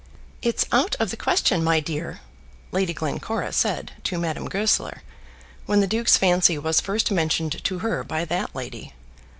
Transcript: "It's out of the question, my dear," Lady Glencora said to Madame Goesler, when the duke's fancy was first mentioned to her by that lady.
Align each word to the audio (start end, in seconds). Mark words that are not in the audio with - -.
"It's 0.41 0.65
out 0.71 0.95
of 0.99 1.11
the 1.11 1.15
question, 1.15 1.63
my 1.63 1.79
dear," 1.79 2.21
Lady 2.71 2.91
Glencora 2.91 3.53
said 3.53 3.91
to 4.05 4.17
Madame 4.17 4.47
Goesler, 4.47 5.03
when 5.67 5.79
the 5.79 5.85
duke's 5.85 6.17
fancy 6.17 6.57
was 6.57 6.81
first 6.81 7.11
mentioned 7.11 7.63
to 7.63 7.77
her 7.85 8.03
by 8.03 8.25
that 8.25 8.55
lady. 8.55 8.93